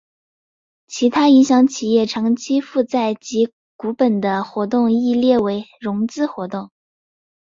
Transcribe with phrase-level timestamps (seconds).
[0.87, 6.71] 其他影响企业长期负债及股本的活动亦列为融资活动。